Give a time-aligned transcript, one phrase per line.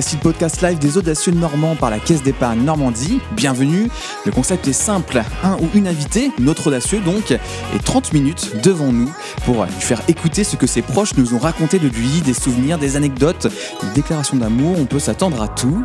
[0.00, 3.20] voici le podcast live des audacieux normands par la Caisse d'épargne Normandie.
[3.32, 3.90] Bienvenue.
[4.24, 5.22] Le concept est simple.
[5.44, 7.38] Un ou une invitée, notre audacieux donc, et
[7.84, 9.12] 30 minutes devant nous
[9.44, 12.78] pour lui faire écouter ce que ses proches nous ont raconté de lui, des souvenirs,
[12.78, 13.48] des anecdotes,
[13.82, 14.76] des déclarations d'amour.
[14.78, 15.84] On peut s'attendre à tout.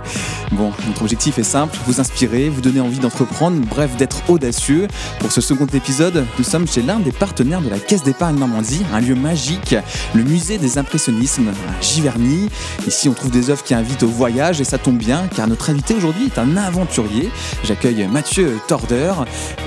[0.54, 4.88] Bon, notre objectif est simple, vous inspirer, vous donner envie d'entreprendre, bref, d'être audacieux.
[5.20, 8.86] Pour ce second épisode, nous sommes chez l'un des partenaires de la Caisse d'épargne Normandie,
[8.94, 9.76] un lieu magique,
[10.14, 12.50] le musée des impressionnismes à Giverny.
[12.88, 15.96] Ici, on trouve des œuvres qui invitent voyage et ça tombe bien car notre invité
[15.96, 17.30] aujourd'hui est un aventurier.
[17.64, 19.14] J'accueille Mathieu Torder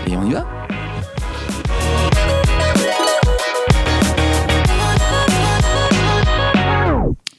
[0.07, 0.47] et on y va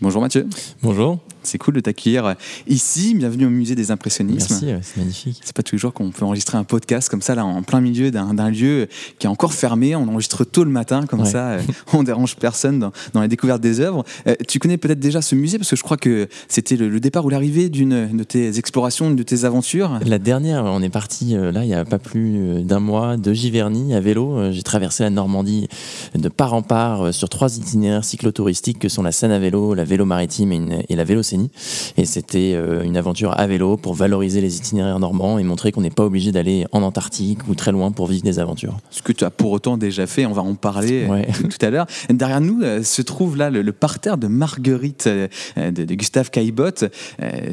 [0.01, 0.47] Bonjour Mathieu.
[0.81, 1.19] Bonjour.
[1.43, 2.35] C'est cool de t'accueillir
[2.67, 3.15] ici.
[3.15, 4.59] Bienvenue au musée des impressionnismes.
[4.61, 5.39] Merci, c'est magnifique.
[5.43, 7.79] C'est pas tous les jours qu'on peut enregistrer un podcast comme ça, là, en plein
[7.79, 9.95] milieu d'un lieu qui est encore fermé.
[9.95, 11.61] On enregistre tôt le matin, comme ça, euh,
[11.93, 14.03] on dérange personne dans, dans, la découverte des œuvres.
[14.27, 17.23] Euh, tu connais peut-être déjà ce musée parce que je crois que c'était le, départ
[17.25, 19.99] ou l'arrivée d'une de tes explorations, de tes aventures.
[20.05, 23.31] La dernière, on est parti euh, là, il y a pas plus d'un mois de
[23.31, 24.51] Giverny à vélo.
[24.51, 25.69] J'ai traversé la Normandie
[26.15, 29.85] de part en part sur trois itinéraires cyclotouristiques que sont la Seine à vélo, la
[29.85, 31.03] vélo maritime et, et la
[31.97, 35.81] Et c'était euh, une aventure à vélo pour valoriser les itinéraires normands et montrer qu'on
[35.81, 38.77] n'est pas obligé d'aller en Antarctique ou très loin pour vivre des aventures.
[38.89, 41.69] Ce que tu as pour autant déjà fait, on va en parler euh, tout à
[41.69, 41.85] l'heure.
[42.09, 46.85] Derrière nous euh, se trouve là le, parterre de Marguerite de, Gustave Caillebotte.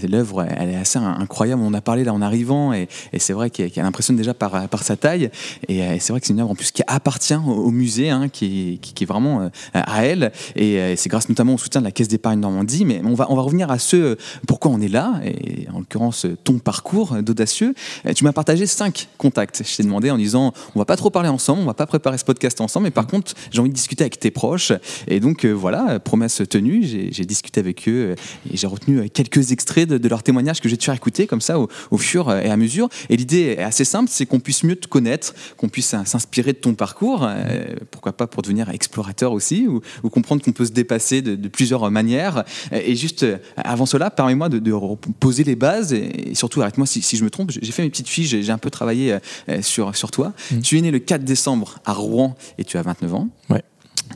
[0.08, 1.62] L'œuvre, elle est assez incroyable.
[1.62, 4.82] On en a parlé là en arrivant et, c'est vrai qu'elle impressionne déjà par, par
[4.82, 5.30] sa taille.
[5.68, 8.78] Et, c'est vrai que c'est une œuvre en plus qui appartient au, musée, hein, qui,
[8.80, 10.32] qui, est vraiment à elle.
[10.56, 12.84] Et c'est grâce notamment au soutien de la Caisse d'épargne Normandie.
[12.84, 16.26] Mais on va, on va revenir à ce pourquoi on est là, et en l'occurrence
[16.44, 17.74] ton parcours d'audacieux.
[18.14, 19.62] Tu m'as partagé cinq contacts.
[19.64, 22.18] Je t'ai demandé en disant on va pas trop parler ensemble, on va pas préparer
[22.18, 24.72] ce podcast ensemble, mais par contre j'ai envie de discuter avec tes proches.
[25.08, 28.14] Et donc euh, voilà, promesse tenue, j'ai discuté avec eux euh,
[28.52, 31.40] et j'ai retenu quelques extraits de, leurs témoignages que je vais te faire écouter comme
[31.40, 32.88] ça au, fur et à mesure.
[33.08, 36.58] Et l'idée est assez simple, c'est qu'on puisse mieux te connaître, qu'on puisse s'inspirer de
[36.58, 39.80] ton parcours, euh, pourquoi pas pour devenir explorateur aussi, ou,
[40.10, 42.44] comprendre qu'on peut se dépasser de, de plusieurs manières.
[42.72, 44.72] Et juste avant cela, permets-moi de,
[45.18, 48.28] poser les bases et, surtout, arrête-moi si, je me trompe, j'ai fait mes petites fiches,
[48.28, 49.18] j'ai un peu travaillé euh,
[49.48, 50.32] euh, sur, sur toi.
[50.50, 50.60] Mm.
[50.60, 53.28] Tu es né le 4 décembre à Rouen et tu as 29 ans.
[53.50, 53.62] Ouais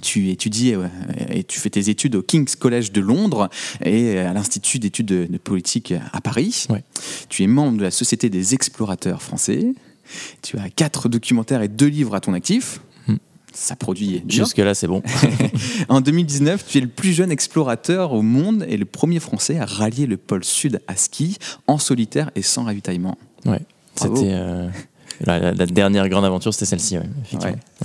[0.03, 0.87] tu étudies euh,
[1.31, 3.51] et tu fais tes études au King's College de Londres
[3.85, 6.67] et à l'Institut d'études de, politique à Paris.
[6.71, 6.85] Ouais.
[7.29, 9.75] Tu es membre de la Société des explorateurs français.
[10.43, 12.81] Tu as quatre documentaires et deux livres à ton actif
[13.53, 14.23] ça produit.
[14.29, 15.03] Jusque-là, c'est bon.
[15.89, 19.65] en 2019, tu es le plus jeune explorateur au monde et le premier Français à
[19.65, 23.17] rallier le pôle Sud à ski en solitaire et sans ravitaillement.
[23.47, 23.61] Ouais,
[23.95, 24.33] c'était.
[24.33, 24.69] Euh,
[25.27, 27.05] la, dernière grande aventure, c'était celle-ci, ouais,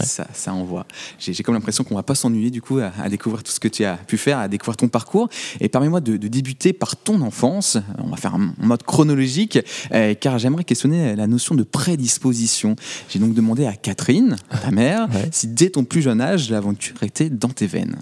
[0.02, 0.86] Ça, ça envoie.
[1.20, 3.84] J'ai comme l'impression qu'on va pas s'ennuyer du coup à, découvrir tout ce que tu
[3.84, 5.30] as pu faire, à découvrir ton parcours.
[5.60, 7.78] Et permets-moi de, débuter par ton enfance.
[7.98, 9.60] On va faire un mode chronologique,
[9.94, 12.76] euh, car j'aimerais questionner la notion de prédisposition.
[13.10, 17.30] J'ai donc demandé à Catherine, ta mère, si dès ton plus jeune âge, l'aventure était
[17.30, 17.98] dans tes veines.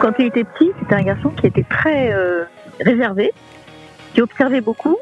[0.00, 2.44] Quand il était petit, c'était un garçon qui était très euh,
[2.80, 3.32] réservé,
[4.14, 4.96] qui observait beaucoup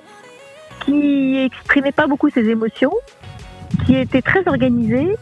[0.84, 2.93] qui exprimait pas beaucoup ses émotions,
[3.87, 5.17] qui était très organisé,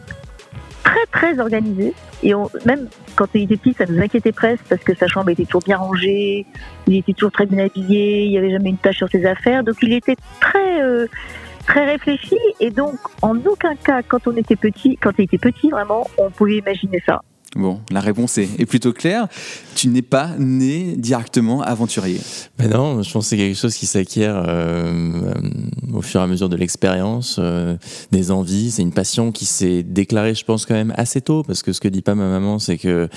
[0.83, 1.93] très très organisé.
[2.21, 2.33] Et
[2.65, 5.63] même quand il était petit, ça nous inquiétait presque parce que sa chambre était toujours
[5.63, 6.45] bien rangée,
[6.87, 9.63] il était toujours très bien habillé, il n'y avait jamais une tâche sur ses affaires.
[9.63, 11.07] Donc il était très euh,
[11.65, 15.69] très réfléchi et donc en aucun cas quand on était petit, quand il était petit
[15.69, 17.21] vraiment, on pouvait imaginer ça.
[17.55, 19.27] Bon, la réponse est, plutôt claire.
[19.75, 22.19] Tu n'es pas né directement aventurier.
[22.57, 25.33] Mais non, je pense que c'est quelque chose qui s'acquiert euh,
[25.93, 27.75] au fur et à mesure de l'expérience, euh,
[28.11, 28.71] des envies.
[28.71, 31.79] C'est une passion qui s'est déclarée, je pense, quand même assez tôt, parce que ce
[31.79, 33.07] que dit pas ma maman, c'est que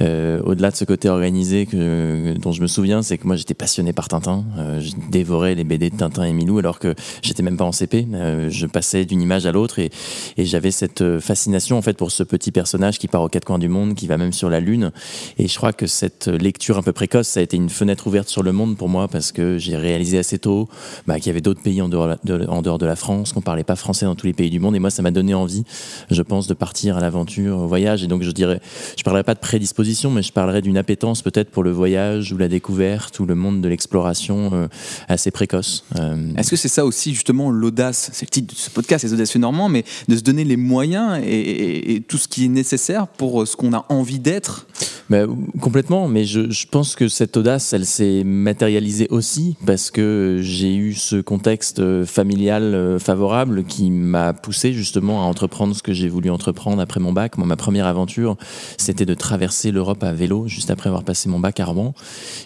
[0.00, 3.92] euh, au-delà de ce côté organisé dont je me souviens, c'est que moi j'étais passionné
[3.92, 4.44] par Tintin.
[4.80, 8.06] je dévorais les BD de Tintin et Milou, alors que j'étais même pas en CP.
[8.48, 9.90] je passais d'une image à l'autre et,
[10.36, 13.58] et j'avais cette fascination en fait pour ce petit personnage qui part aux quatre coins
[13.58, 14.92] du monde qui va même sur la Lune.
[15.38, 18.28] Et je crois que cette lecture un peu précoce, ça a été une fenêtre ouverte
[18.28, 20.68] sur le monde pour moi parce que j'ai réalisé assez tôt
[21.06, 24.06] bah, qu'il y avait d'autres pays en dehors, de, la France, qu'on parlait pas français
[24.06, 24.76] dans tous les pays du monde.
[24.76, 25.64] Et moi, ça m'a donné envie,
[26.10, 28.02] je pense, de partir à l'aventure, au voyage.
[28.02, 28.60] Et donc, je dirais,
[28.96, 32.38] je parlerai pas de prédisposition, mais je parlerai d'une appétence peut-être pour le voyage ou
[32.38, 34.68] la découverte ou le monde de l'exploration euh,
[35.08, 35.84] assez précoce.
[35.98, 39.12] Euh, Est-ce que c'est ça aussi, justement, l'audace C'est le titre de ce podcast, les
[39.12, 43.46] audacieux normands, mais de se donner les moyens et, tout ce qui est nécessaire pour
[43.46, 44.66] ce qu'on qu'on a envie d'être
[45.10, 45.24] mais,
[45.60, 50.94] Complètement, mais je, pense que cette audace, elle s'est matérialisée aussi parce que j'ai eu
[50.94, 56.80] ce contexte familial favorable qui m'a poussé justement à entreprendre ce que j'ai voulu entreprendre
[56.80, 57.36] après mon bac.
[57.36, 58.36] Moi, ma première aventure,
[58.78, 61.94] c'était de traverser l'Europe à vélo juste après avoir passé mon bac à Rouen.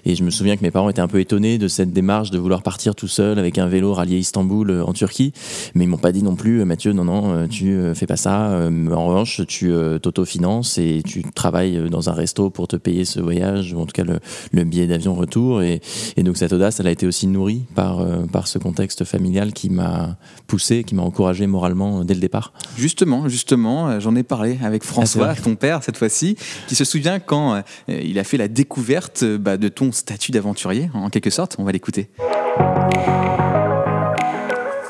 [0.04, 2.38] Et je me souviens que mes parents étaient un peu étonnés de cette démarche de
[2.38, 5.32] vouloir partir tout seul avec un vélo rallié Istanbul euh, en Turquie.
[5.74, 8.16] Mais ils m'ont pas dit non plus, euh, Mathieu, non, non, euh, tu fais pas
[8.16, 8.68] ça.
[8.90, 13.72] En revanche, tu t'autofinances et tu travailles dans un resto pour te payer ce voyage,
[13.72, 15.62] ou en tout cas le, billet d'avion retour.
[15.62, 15.80] Et,
[16.16, 19.70] et, donc cette audace, elle a été aussi nourrie par, par ce contexte familial qui
[19.70, 20.16] m'a
[20.46, 22.52] poussé, qui m'a encouragé moralement dès le départ.
[22.76, 26.36] Justement, justement, j'en ai parlé avec ah, François, ton père cette fois-ci,
[26.66, 31.10] qui se souvient quand il a fait la découverte bah, de ton statut d'aventurier, en
[31.10, 31.56] quelque sorte.
[31.58, 32.10] On va l'écouter.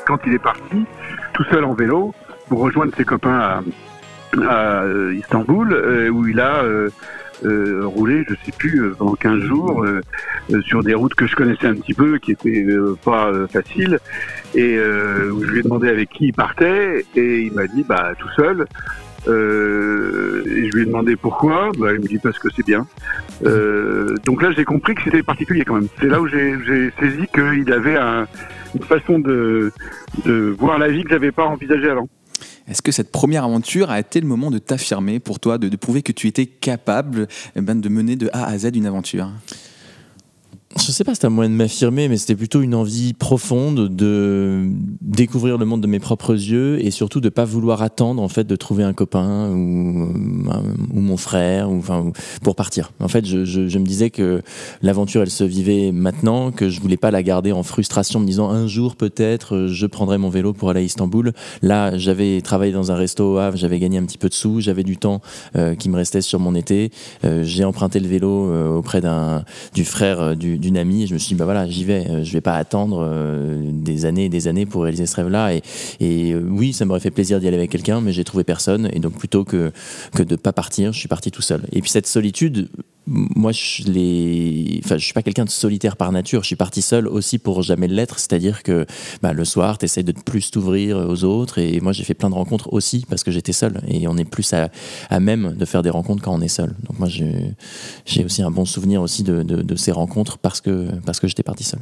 [0.05, 0.85] Quand il est parti,
[1.33, 2.13] tout seul en vélo,
[2.47, 3.61] pour rejoindre ses copains à,
[4.33, 6.89] Istanbul, euh, où il a euh,
[7.45, 9.85] euh, roulé, je sais plus, pendant 15 jours,
[10.65, 12.65] sur des routes que je connaissais un petit peu, qui étaient
[13.03, 13.99] pas faciles,
[14.55, 18.29] et je lui ai demandé avec qui il partait, et il m'a dit, bah, tout
[18.35, 18.65] seul.
[19.27, 21.71] Euh, et je lui ai demandé pourquoi.
[21.77, 22.85] Bah, il me dit parce que c'est bien.
[23.45, 25.87] Euh, donc là, j'ai compris que c'était particulier quand même.
[25.99, 27.97] C'est là où j'ai saisi qu'il avait
[28.75, 29.71] une façon de,
[30.25, 32.07] de voir la vie que j'avais pas envisagée avant.
[32.67, 36.01] Est-ce que cette première aventure a été le moment de t'affirmer pour toi, de, prouver
[36.01, 39.29] que tu étais capable eh ben, de mener de A à Z une aventure?
[40.79, 43.89] Je sais pas si c'était un moyen de m'affirmer, mais c'était plutôt une envie profonde
[43.95, 44.69] de
[45.01, 48.45] découvrir le monde de mes propres yeux et surtout de pas vouloir attendre en fait
[48.45, 50.53] de trouver un copain ou, euh,
[50.93, 52.11] ou mon frère ou enfin
[52.43, 52.91] pour partir.
[52.99, 54.41] En fait, je, je, je me disais que
[54.81, 58.49] l'aventure elle se vivait maintenant, que je voulais pas la garder en frustration, me disant
[58.49, 61.33] un jour peut-être je prendrai mon vélo pour aller à Istanbul.
[61.61, 64.61] Là, j'avais travaillé dans un resto au Havre, j'avais gagné un petit peu de sous,
[64.61, 65.21] j'avais du temps
[65.55, 66.91] euh, qui me restait sur mon été.
[67.23, 69.43] Euh, j'ai emprunté le vélo auprès d'un
[69.73, 72.23] du frère du d'une amie et je me suis dit bah voilà j'y vais euh,
[72.23, 75.53] je vais pas attendre euh, des années et des années pour réaliser ce rêve là
[75.53, 75.61] et,
[75.99, 78.89] et euh, oui ça m'aurait fait plaisir d'y aller avec quelqu'un mais j'ai trouvé personne.
[78.93, 79.71] Et donc plutôt que
[80.13, 81.61] que de pas partir je suis parti tout seul.
[81.71, 82.69] Et puis cette solitude
[83.07, 86.43] moi, je les, enfin, je suis pas quelqu'un de solitaire par nature.
[86.43, 88.19] Je suis parti seul aussi pour jamais l'être.
[88.19, 88.85] C'est-à-dire que
[89.21, 91.57] bah, le soir, tu essaies de plus t'ouvrir aux autres.
[91.57, 93.81] Et moi, j'ai fait plein de rencontres aussi parce que j'étais seul.
[93.87, 96.75] Et on est plus à, même de faire des rencontres quand on est seul.
[96.83, 100.89] Donc moi, j'ai aussi un bon souvenir aussi de, de, de, ces rencontres parce que,
[101.05, 101.79] parce que j'étais parti seul.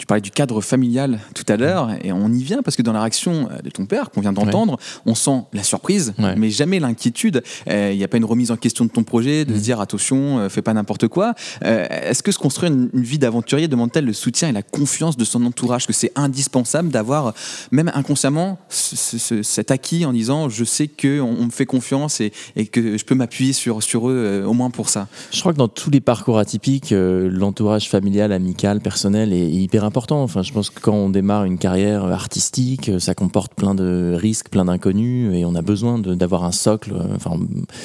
[0.00, 2.94] Tu parlais du cadre familial tout à l'heure et on y vient parce que dans
[2.94, 7.42] la réaction de ton père qu'on vient d'entendre, on sent la surprise, mais jamais l'inquiétude.
[7.66, 9.62] Il euh, n'y a pas une remise en question de ton projet, de se mm.
[9.62, 11.34] dire attention, euh, fais pas n'importe quoi.
[11.66, 15.24] Euh, est-ce que se construire une, vie d'aventurier demande-t-elle le soutien et la confiance de
[15.24, 17.34] son entourage Que c'est indispensable d'avoir,
[17.70, 22.32] même inconsciemment, cet acquis en disant je sais qu'on on me fait confiance et,
[22.72, 25.08] que je peux m'appuyer sur, sur eux au moins pour ça?
[25.30, 30.22] Je crois que dans tous les parcours atypiques, l'entourage familial, amical, personnel est hyper important.
[30.22, 34.48] Enfin, je pense que quand on démarre une carrière artistique, ça comporte plein de risques,
[34.48, 36.94] plein d'inconnus, et on a besoin d'avoir un socle.
[37.16, 37.32] Enfin,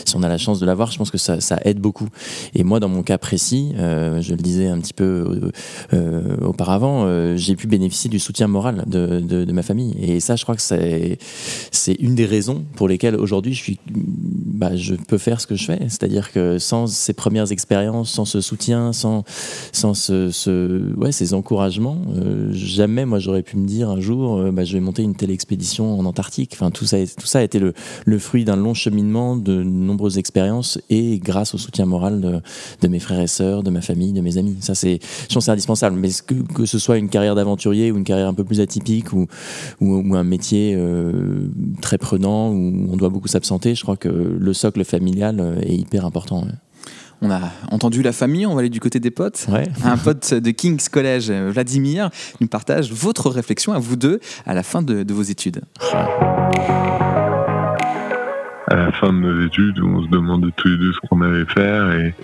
[0.05, 2.07] si on a la chance de l'avoir, je pense que ça, aide beaucoup.
[2.53, 5.51] Et moi, dans mon cas précis, euh, je le disais un petit peu euh,
[5.93, 9.95] euh, auparavant, j'ai pu bénéficier du soutien moral de, ma famille.
[9.99, 11.17] Et ça, je crois que c'est
[11.99, 15.79] une des raisons pour lesquelles aujourd'hui je bah, je peux faire ce que je fais.
[15.87, 19.23] C'est-à-dire que sans ces premières expériences, sans ce soutien, sans
[19.71, 21.94] sans ce ouais, ces encouragements,
[22.51, 25.99] jamais moi j'aurais pu me dire un jour, bah, je vais monter une telle expédition
[25.99, 26.51] en Antarctique.
[26.53, 27.73] Enfin, tout ça, tout ça a été le,
[28.19, 32.41] fruit d'un long cheminement, de nombreuses expériences et grâce au soutien moral
[32.81, 34.57] de, mes frères et sœurs, de ma famille, de mes amis.
[34.61, 34.99] Ça, c'est,
[35.29, 35.97] je pense, c'est indispensable.
[35.97, 36.09] Mais
[36.55, 39.27] que, ce soit une carrière d'aventurier ou une carrière un peu plus atypique ou,
[39.81, 41.49] un métier euh,
[41.81, 45.75] très prenant où on doit beaucoup s'absenter, je crois que le socle familial euh, est
[45.75, 46.45] hyper important.
[47.21, 47.39] On a
[47.71, 49.47] entendu la famille, on va aller du côté des potes.
[49.83, 52.09] Un pote de King's College, Vladimir,
[52.41, 55.61] nous partage votre réflexion à vous deux à la fin de, de vos études.
[58.67, 61.45] À la fin de nos études on se demandait tous les deux ce qu'on allait
[61.45, 62.15] faire et,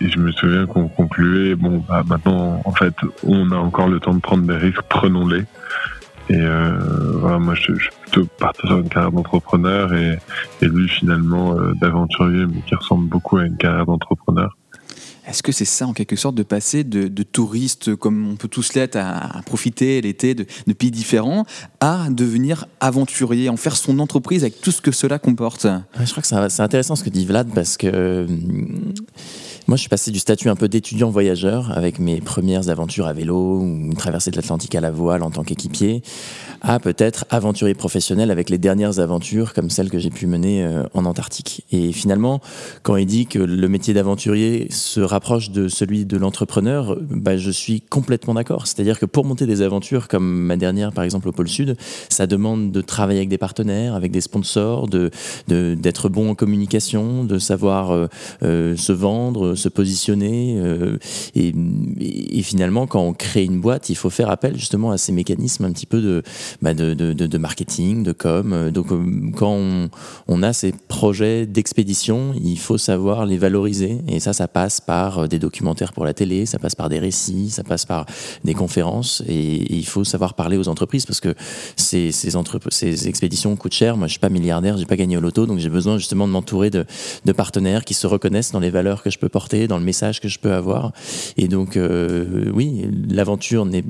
[0.00, 4.14] je me souviens qu'on concluait bon bah maintenant en fait on a encore le temps
[4.14, 5.44] de prendre des risques prenons-les
[6.30, 6.78] et euh,
[7.14, 10.18] voilà moi je, je, suis plutôt parti sur une carrière d'entrepreneur et,
[10.60, 14.56] et, lui finalement euh, d'aventurier mais qui ressemble beaucoup à une carrière d'entrepreneur.
[15.28, 18.48] Est-ce que c'est ça, en quelque sorte, de passer de, de touriste, comme on peut
[18.48, 21.44] tous l'être, à, profiter l'été de, de, pays différents,
[21.80, 25.66] à devenir aventurier, en faire son entreprise avec tout ce que cela comporte?
[26.00, 28.26] Je crois que c'est intéressant ce que dit Vlad, parce que euh,
[29.68, 33.12] moi, je suis passé du statut un peu d'étudiant voyageur, avec mes premières aventures à
[33.12, 36.00] vélo, ou une traversée de l'Atlantique à la voile en tant qu'équipier,
[36.62, 40.84] à peut-être aventurier professionnel avec les dernières aventures comme celles que j'ai pu mener euh,
[40.94, 41.66] en Antarctique.
[41.70, 42.40] Et finalement,
[42.82, 47.50] quand il dit que le métier d'aventurier se rapproche de celui de l'entrepreneur, bah, je
[47.50, 48.66] suis complètement d'accord.
[48.66, 51.76] C'est-à-dire que pour monter des aventures comme ma dernière, par exemple, au pôle Sud,
[52.08, 55.10] ça demande de travailler avec des partenaires, avec des sponsors, de,
[55.46, 58.06] d'être bon en communication, de savoir euh,
[58.42, 60.56] euh, se vendre, se positionner.
[61.34, 61.52] et,
[62.00, 65.64] et, finalement, quand on crée une boîte, il faut faire appel justement à ces mécanismes
[65.64, 66.22] un petit peu de,
[66.62, 68.70] bah, de, marketing, de com.
[68.70, 69.56] Donc, euh, quand
[70.28, 73.98] on, a ces projets d'expédition, il faut savoir les valoriser.
[74.08, 76.98] Et ça, ça passe par euh, des documentaires pour la télé, ça passe par des
[76.98, 78.06] récits, ça passe par
[78.44, 79.22] des conférences.
[79.28, 81.34] Et, il faut savoir parler aux entreprises parce que
[81.76, 83.96] ces, ces, expéditions coûtent cher.
[83.96, 86.32] Moi, je suis pas milliardaire, j'ai pas gagné au loto, donc j'ai besoin justement de
[86.32, 86.84] m'entourer de,
[87.32, 90.28] partenaires qui se reconnaissent dans les valeurs que je peux porter, dans le message que
[90.28, 90.92] je peux avoir.
[91.36, 93.84] Et donc, euh, oui, l'aventure n'est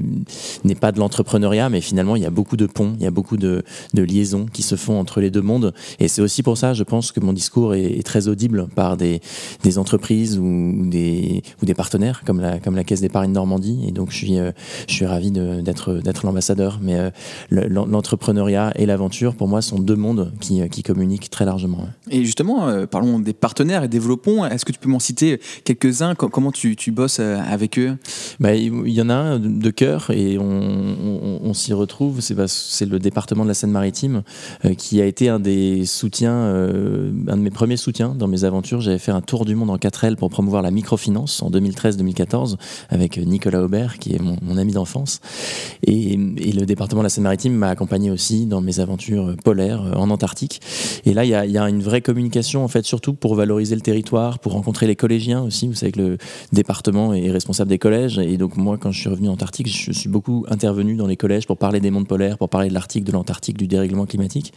[0.74, 3.36] pas de l'entrepreneuriat, mais finalement, il y a beaucoup de ponts, il y a beaucoup
[3.36, 3.62] de,
[3.94, 5.74] de, liaisons qui se font entre les deux mondes.
[5.98, 9.20] Et c'est aussi pour ça, je pense, que mon discours est, très audible par des,
[9.64, 13.84] des, entreprises ou des, ou des partenaires comme la, comme la Caisse d'épargne Normandie.
[13.86, 14.52] Et donc, je suis, euh,
[14.86, 16.78] je suis ravi d'être l'ambassadeur.
[16.80, 17.10] Mais euh,
[17.50, 21.86] l'entrepreneuriat et l'aventure, pour moi, sont deux mondes qui, qui communiquent très largement.
[22.10, 24.44] Et justement, parlons des partenaires et développons.
[24.44, 27.96] Est-ce que tu peux m'en citer quelques-uns Comment tu, tu bosses avec eux?
[28.40, 32.20] Bah, Il y en a un de cœur et on, on, s'y retrouve.
[32.20, 34.22] C'est le département de la Seine-Maritime
[34.76, 38.80] qui a été un des soutiens, un de mes premiers soutiens dans mes aventures.
[38.80, 42.56] J'avais fait un tour du monde en 4L pour promouvoir la microfinance en 2013-2014
[42.90, 45.20] avec Nicolas Aubert, qui est mon, ami d'enfance.
[45.86, 50.10] Et, le département de la Seine-Maritime m'a accompagné aussi dans mes aventures polaires euh, en
[50.10, 50.60] Antarctique.
[51.04, 54.38] Et là, il y a, une vraie communication, en fait, surtout pour valoriser le territoire,
[54.38, 55.68] pour rencontrer les collégiens aussi.
[55.68, 56.18] Vous savez que le
[56.52, 58.18] département est responsable des collèges.
[58.18, 61.16] Et donc, moi, quand je suis revenu en Antarctique, je suis beaucoup intervenu dans les
[61.16, 64.52] collèges pour parler des mondes polaires, pour parler de l'Arctique, de l'Antarctique, du dérèglement climatique.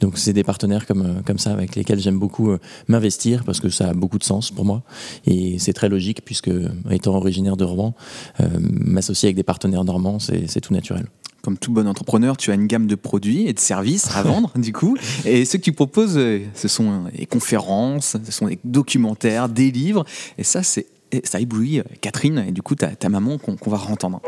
[0.00, 3.60] Donc, c'est des partenaires comme, euh, comme ça avec lesquels j'aime beaucoup euh, m'investir parce
[3.60, 4.82] que ça a beaucoup de sens pour moi.
[5.26, 6.50] Et c'est très logique puisque,
[6.90, 7.94] étant originaire de Rouen,
[8.40, 11.06] euh, m'associer avec des partenaires normands, c'est tout naturel
[11.46, 14.50] comme tout bon entrepreneur, tu as une gamme de produits et de services à vendre,
[14.56, 14.96] du coup.
[15.24, 19.70] Et ce que tu proposes, euh, ce sont des conférences, ce sont des documentaires, des
[19.70, 20.04] livres.
[20.38, 20.86] Et ça, c'est
[21.22, 24.20] ça éblouit euh, Catherine et du coup ta, ta maman qu'on va entendre.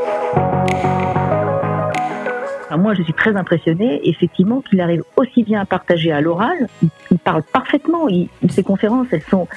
[2.76, 6.68] Moi, je suis très impressionnée, effectivement, qu'il arrive aussi bien à partager à l'oral.
[7.10, 8.06] Il, parle parfaitement.
[8.48, 9.48] ses conférences, elles sont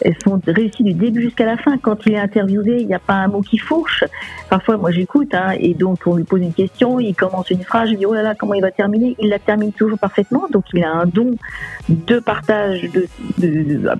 [0.00, 1.78] elles sont réussies du début jusqu'à la fin.
[1.78, 4.04] Quand il est interviewé, il n'y a pas un mot qui fourche.
[4.50, 7.90] Parfois, moi, j'écoute, hein, et donc on lui pose une question, il commence une phrase,
[7.90, 9.16] je dis oh là là, comment il va terminer?
[9.20, 10.46] Il la termine toujours parfaitement.
[10.50, 11.32] Donc, il a un don
[11.88, 12.88] de partage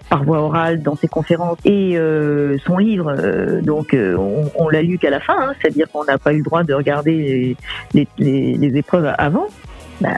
[0.08, 3.14] par voie orale dans ses conférences et euh, son livre.
[3.18, 6.32] Euh, donc, euh, on, on l'a lu qu'à la fin, hein, c'est-à-dire qu'on n'a pas
[6.32, 7.56] eu le droit de regarder
[7.92, 9.46] les, épreuves avant.
[10.00, 10.10] Bah,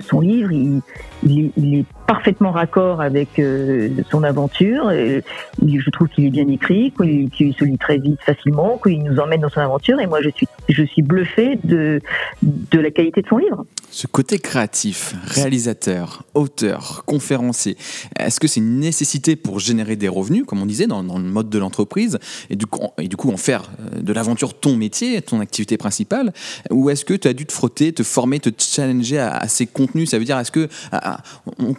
[0.00, 0.80] son livre, il,
[1.24, 4.90] il, est parfaitement raccord avec euh, son aventure.
[4.90, 9.40] Je trouve qu'il est bien écrit, qu'il se lit très vite, facilement, qu'il nous emmène
[9.40, 10.00] dans son aventure.
[10.00, 12.00] Et moi, je suis, je suis bluffé de,
[12.42, 13.64] de la qualité de son livre.
[13.90, 17.76] Ce côté créatif, réalisateur, auteur, conférencier,
[18.18, 21.50] est-ce que c'est une nécessité pour générer des revenus, comme on disait, dans, le mode
[21.50, 22.18] de l'entreprise,
[22.50, 25.76] et, du coup, et du coup en faire euh, de l'aventure ton métier, ton activité
[25.76, 26.32] principale
[26.70, 30.10] Ou est-ce que tu as dû te frotter, te former, te challenger à ces contenus?
[30.10, 30.68] Ça veut dire, est-ce que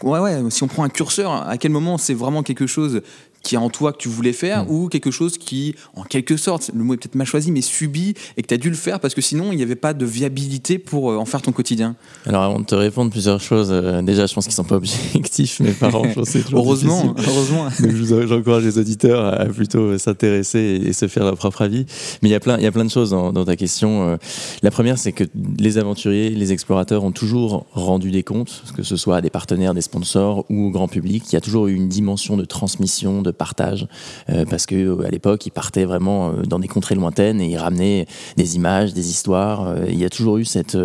[0.04, 3.02] ouais, ouais, si on prend un curseur, à quel moment c'est vraiment quelque chose
[3.44, 4.72] qui est en toi que tu voulais faire mm.
[4.72, 8.14] ou quelque chose qui, en quelque sorte, le mot est peut-être mal choisi, mais subi
[8.38, 10.06] et que tu as dû le faire parce que sinon il n'y avait pas de
[10.06, 11.96] viabilité pour euh, en faire ton quotidien
[12.26, 15.60] Alors avant de te répondre plusieurs choses, euh, déjà je pense qu'ils sont pas objectifs,
[15.60, 17.70] mes parents, je sais Heureusement, heureusement.
[18.28, 21.86] j'encourage les auditeurs à plutôt s'intéresser et, se faire leur propre avis.
[22.22, 24.08] Mais il y a plein, il y a plein de choses dans, ta question.
[24.08, 24.18] Euh.
[24.62, 25.24] La première, c'est que
[25.58, 29.74] les aventuriers, les explorateurs ont toujours rendu des comptes, que ce soit à des partenaires,
[29.74, 31.24] des sponsors ou au grand public.
[31.30, 33.88] Il y a toujours eu une dimension de transmission, de partage,
[34.30, 37.48] euh, parce que euh, à l'époque, ils partaient vraiment euh, dans des contrées lointaines et
[37.48, 38.06] ils ramenaient
[38.38, 39.76] des images, des histoires.
[39.88, 40.78] il y a toujours eu cette,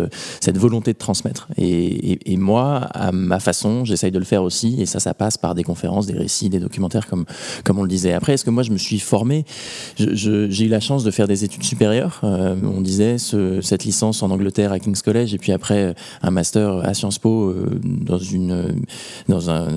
[0.55, 1.47] volonté de transmettre.
[1.57, 5.55] Et, moi, à ma façon, j'essaye de le faire aussi, et ça, ça passe par
[5.55, 7.25] des conférences, des récits, des documentaires, comme,
[7.69, 8.13] on le disait.
[8.13, 9.45] Après, est-ce que moi, je me suis formé?
[9.97, 12.21] J'ai eu la chance de faire des études supérieures.
[12.23, 16.77] on disait ce, cette licence en Angleterre à King's College, et puis après un master
[16.83, 17.53] à Sciences Po
[19.27, 19.67] dans, un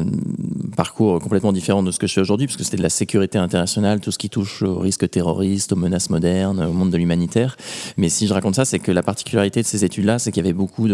[0.77, 4.01] parcours complètement différent de ce que je fais aujourd'hui, que c'était de la sécurité internationale,
[4.01, 7.57] tout ce qui touche au risque terroriste, aux menaces modernes, au monde de l'humanitaire.
[7.97, 10.47] Mais si je raconte ça, c'est que la particularité de ces études-là, c'est qu'il y
[10.47, 10.89] avait beaucoup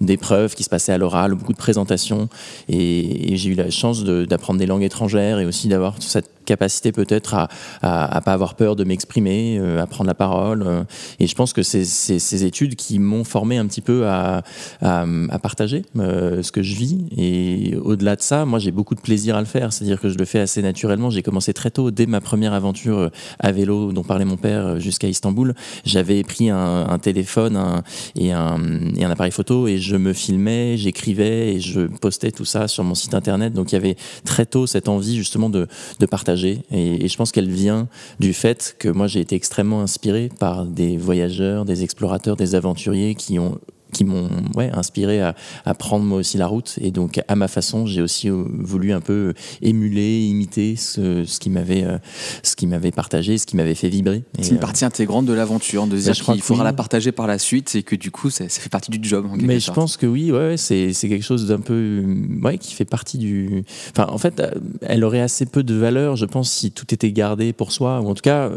[0.00, 2.28] d'épreuves qui se passaient à l'oral, beaucoup de présentations,
[2.68, 7.34] et, j'ai eu la chance d'apprendre des langues étrangères et aussi d'avoir cette capacité peut-être
[7.34, 7.48] à,
[7.80, 10.84] à, pas avoir peur de m'exprimer, euh, à prendre la parole.
[11.20, 14.42] Et je pense que c'est ces études qui m'ont formé un petit peu à,
[14.82, 16.98] à, partager euh, ce que je vis.
[17.16, 19.72] Et au-delà de ça, moi j'ai beaucoup de plaisir à le faire.
[19.72, 21.09] C'est-à-dire que je le fais assez naturellement.
[21.10, 25.08] J'ai commencé très tôt, dès ma première aventure à vélo dont parlait mon père jusqu'à
[25.08, 25.54] Istanbul.
[25.84, 27.82] J'avais pris un, téléphone
[28.16, 28.58] et, un,
[28.96, 32.94] et appareil photo et je me filmais, j'écrivais et je postais tout ça sur mon
[32.94, 33.52] site internet.
[33.52, 35.66] Donc il y avait très tôt cette envie justement de,
[35.98, 37.88] de partager et, je pense qu'elle vient
[38.20, 43.14] du fait que moi j'ai été extrêmement inspiré par des voyageurs, des explorateurs, des aventuriers
[43.14, 43.58] qui ont
[43.92, 46.78] qui m'ont ouais, inspiré à, à, prendre moi aussi la route.
[46.80, 51.38] Et donc, à ma façon, j'ai aussi euh, voulu un peu émuler, imiter ce, ce
[51.40, 51.98] qui m'avait euh,
[52.42, 54.22] ce qui m'avait partagé, ce qui m'avait fait vibrer.
[54.40, 57.38] C'est une euh, partie intégrante de l'aventure, de dire qu'il faudra la partager par la
[57.38, 59.26] suite et que du coup, ça, ça fait partie du job.
[59.40, 62.04] Mais je pense que oui, ouais, c'est quelque chose d'un peu.
[62.42, 63.64] Ouais, qui fait partie du.
[63.90, 64.42] Enfin, en fait,
[64.82, 68.08] elle aurait assez peu de valeur, je pense, si tout était gardé pour soi, ou
[68.08, 68.50] en tout cas,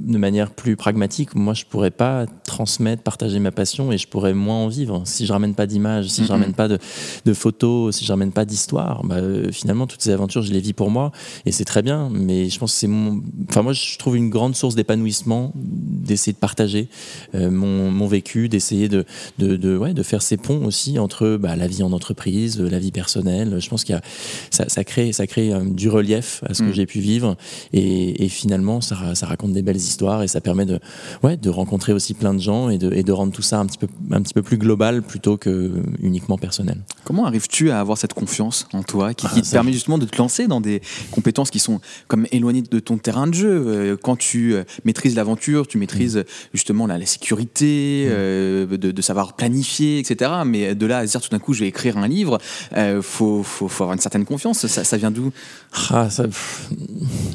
[0.00, 1.34] de manière plus pragmatique.
[1.34, 5.02] Moi, je pourrais pas transmettre, partager ma passion et je pourrais moins en vivre.
[5.04, 6.78] Si je ramène pas d'images, si je ramène pas de,
[7.24, 10.60] de, photos, si je ramène pas d'histoire, bah, euh, finalement, toutes ces aventures, je les
[10.60, 11.12] vis pour moi
[11.46, 12.08] et c'est très bien.
[12.12, 13.22] Mais je pense que c'est mon.
[13.48, 16.88] Enfin, moi, je trouve une grande source d'épanouissement d'essayer de partager
[17.34, 19.04] euh, mon, mon, vécu, d'essayer de,
[19.38, 22.78] de, de, ouais, de faire ces ponts aussi entre bah, la vie en entreprise, la
[22.78, 23.56] vie personnelle.
[23.60, 24.02] Je pense qu'il y a,
[24.50, 26.72] ça, ça, crée, ça crée euh, du relief à ce que mm.
[26.72, 27.36] j'ai pu vivre
[27.72, 30.80] et, et finalement, ça, ça, raconte des belles histoires et ça permet de,
[31.22, 33.66] ouais, de rencontrer aussi plein de gens et de, et de rendre tout ça un
[33.66, 35.70] petit peu, un petit peu plus plus global plutôt que
[36.02, 36.78] uniquement personnel.
[37.04, 40.18] Comment arrives-tu à avoir cette confiance en toi qui, ah, te permet justement de te
[40.18, 43.48] lancer dans des compétences qui sont comme éloignées de ton terrain de jeu?
[43.48, 46.24] Euh, Quand tu euh, maîtrises l'aventure, tu maîtrises mm.
[46.52, 48.10] justement la, sécurité, mm.
[48.10, 50.32] euh, de, savoir planifier, etc.
[50.44, 52.38] Mais de là à dire tout d'un coup je vais écrire un livre,
[52.76, 54.66] il faut, faut, faut, avoir une certaine confiance.
[54.66, 55.30] Ça, ça vient d'où?
[55.90, 56.24] Ah, ça,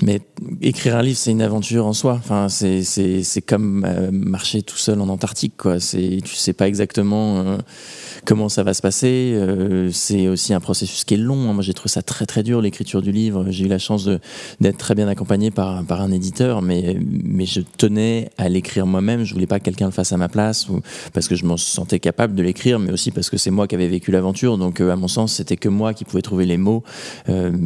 [0.02, 0.20] Mais
[0.62, 2.20] écrire un livre, c'est une aventure en soi.
[2.22, 5.54] Enfin, c'est comme marcher tout seul en Antarctique.
[5.56, 5.78] Quoi.
[5.80, 7.58] Tu sais pas exactement euh,
[8.26, 9.34] comment ça va se passer.
[9.36, 11.50] Euh, c'est aussi un processus qui est long.
[11.50, 11.54] Hein.
[11.54, 13.46] Moi, j'ai trouvé ça très très dur l'écriture du livre.
[13.50, 14.10] J'ai eu la chance
[14.60, 19.24] d'être très bien accompagné par, par un éditeur, mais, mais je tenais à l'écrire moi-même.
[19.24, 20.82] Je voulais pas que quelqu'un le fasse à ma place, ou
[21.14, 23.76] parce que je m'en sentais capable de l'écrire, mais aussi parce que c'est moi qui
[23.76, 24.58] avais vécu l'aventure.
[24.58, 26.84] Donc, euh, à mon sens, c'était que moi qui pouvais trouver les mots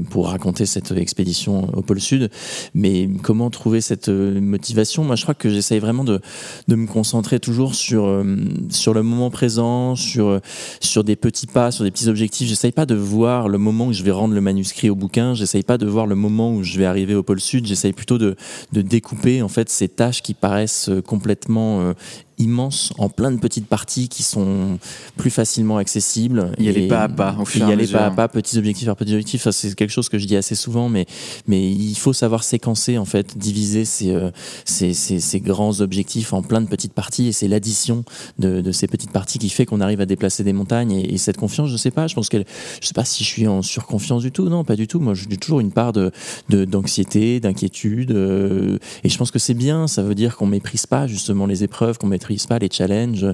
[0.10, 2.30] pour raconter cette expédition au pôle Sud.
[2.74, 5.04] Mais comment trouver cette motivation?
[5.04, 6.20] Moi, je crois que j'essaye vraiment de,
[6.68, 8.24] de me concentrer toujours sur,
[8.70, 10.40] sur le moment présent, sur,
[10.80, 12.48] sur des petits pas, sur des petits objectifs.
[12.48, 15.34] J'essaye pas de voir le moment où je vais rendre le manuscrit au bouquin.
[15.34, 17.66] J'essaye pas de voir le moment où je vais arriver au pôle sud.
[17.66, 18.36] J'essaye plutôt de,
[18.72, 21.94] de découper en fait ces tâches qui paraissent complètement euh,
[22.40, 24.80] immense en plein de petites parties qui sont
[25.18, 26.52] plus facilement accessibles.
[26.58, 28.58] Il y a pas à pas, au fur Il y a pas à pas, petits
[28.58, 29.44] objectifs par petits objectifs.
[29.44, 31.06] Ça, c'est quelque chose que je dis assez souvent, mais,
[31.48, 34.32] mais il faut savoir séquencer, en fait, diviser ces, euh,
[34.66, 38.04] ces, ces, ces, grands objectifs en plein de petites parties et c'est l'addition
[38.40, 41.38] de, de, ces petites parties qui fait qu'on arrive à déplacer des montagnes et, cette
[41.38, 42.46] confiance, je sais pas, je pense qu'elle,
[42.82, 45.02] je sais pas si je suis en surconfiance du tout, non, pas du tout.
[45.02, 46.12] Moi, j'ai toujours une part de,
[46.50, 51.08] d'anxiété, d'inquiétude euh, et je pense que c'est bien, ça veut dire qu'on méprise pas
[51.08, 52.08] justement les épreuves, qu'on
[52.48, 53.26] pas les challenges.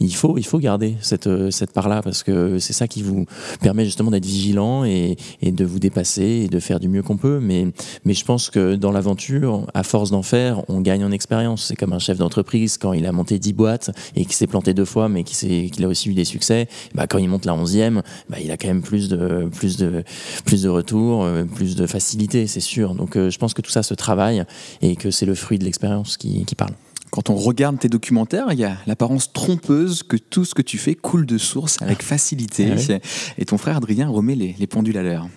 [0.00, 3.26] Il faut, il faut garder cette, cette part-là parce que c'est ça qui vous
[3.60, 7.38] permet justement d'être vigilant et, de vous dépasser et de faire du mieux qu'on peut.
[7.40, 7.66] Mais,
[8.04, 11.66] mais je pense que dans l'aventure, à force d'en faire, on gagne en expérience.
[11.66, 14.74] C'est comme un chef d'entreprise quand il a monté 10 boîtes et qui s'est planté
[14.74, 16.68] deux fois, mais qui, qui a aussi eu des succès.
[16.94, 20.04] Bah, quand il monte la 11e, bah, il a quand même plus de, plus de,
[20.44, 22.94] plus de retours, euh, plus de facilité, c'est sûr.
[22.94, 24.44] Donc euh, je pense que tout ça se travaille
[24.82, 26.74] et que c'est le fruit de l'expérience qui, qui parle
[27.14, 30.78] quand on regarde tes documentaires, il y a l'apparence trompeuse que tout ce que tu
[30.78, 32.06] fais coule de source avec ah.
[32.06, 32.72] facilité.
[32.72, 32.94] Ah
[33.38, 35.28] Et ton frère Adrien remet les, pendules à l'heure.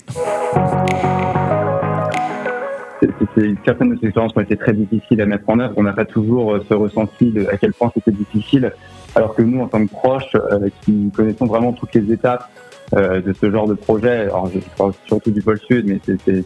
[3.63, 5.76] Certaines de ces expériences ont été très difficiles à mettre en œuvre.
[5.78, 8.74] On n'a pas toujours euh, ce ressenti de à quel point c'était difficile.
[9.13, 12.50] Alors que nous, en tant que proches, euh, qui connaissons vraiment toutes les étapes
[12.96, 16.44] euh, de ce genre de projet, alors je parle surtout du pôle sud, mais c'est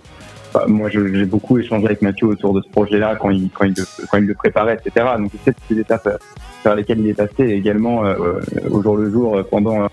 [0.54, 3.74] bah, moi, j'ai beaucoup échangé avec Mathieu autour de ce projet-là quand il, quand, il,
[4.10, 5.06] quand il le préparait, etc.
[5.18, 6.18] Donc, c'est ces étapes euh,
[6.64, 9.88] vers lesquelles il est passé également euh, euh, au jour le jour pendant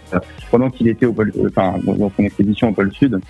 [0.51, 3.21] pendant qu'il était au pôle, enfin dans son expédition au pôle Sud.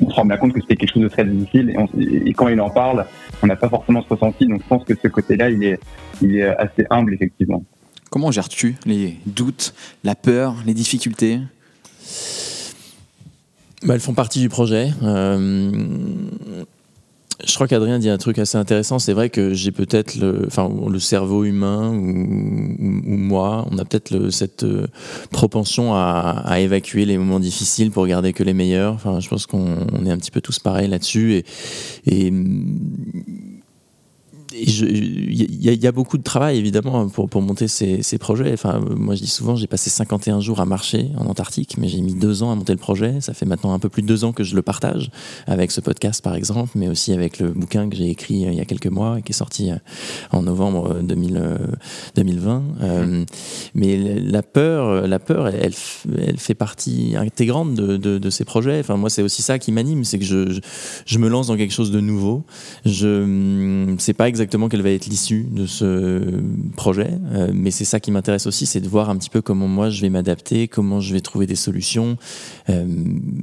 [0.00, 2.48] On se rend bien compte que c'était quelque chose de très difficile et, et quand
[2.48, 3.04] il en parle,
[3.42, 4.46] on n'a pas forcément ce ressenti.
[4.46, 5.80] Donc, je pense que ce côté-là, il est
[6.22, 7.62] il est assez humble effectivement.
[8.10, 11.40] Comment gères-tu les doutes, la peur, les difficultés?
[13.82, 14.90] Bah, elles font partie du projet.
[15.02, 15.70] Euh,
[17.46, 18.98] Je crois qu'Adrien dit un truc assez intéressant.
[18.98, 24.30] C'est vrai que j'ai peut-être le, enfin, le cerveau humain ou, moi, on a peut-être
[24.30, 24.88] cette euh,
[25.30, 28.94] propension à, à, évacuer les moments difficiles pour garder que les meilleurs.
[28.94, 31.34] Enfin, je pense qu'on est un petit peu tous pareils là-dessus.
[31.34, 31.44] Et,
[32.06, 32.32] et
[34.62, 38.52] il y, a beaucoup de travail évidemment pour, pour monter ces, ces, projets.
[38.52, 42.00] Enfin, moi je dis souvent, j'ai passé 51 jours à marcher en Antarctique, mais j'ai
[42.00, 43.20] mis deux ans à monter le projet.
[43.20, 45.10] Ça fait maintenant un peu plus de deux ans que je le partage
[45.46, 48.56] avec ce podcast par exemple, mais aussi avec le bouquin que j'ai écrit euh, il
[48.56, 49.76] y a quelques mois et qui est sorti euh,
[50.32, 51.58] en novembre 2000,
[52.16, 52.62] 2020.
[52.80, 53.26] Euh, mmh.
[53.74, 55.72] mais la peur, la peur, elle,
[56.26, 58.78] elle fait partie intégrante de, de, de, ces projets.
[58.80, 60.60] Enfin, moi c'est aussi ça qui m'anime, c'est que je, je,
[61.04, 62.44] je, me lance dans quelque chose de nouveau.
[62.84, 66.22] Je, c'est pas exactement exactement quelle va être l'issue de ce
[66.76, 69.66] projet, euh, mais c'est ça qui m'intéresse aussi, c'est de voir un petit peu comment
[69.66, 72.16] moi je vais m'adapter, comment je vais trouver des solutions.
[72.70, 72.84] Euh,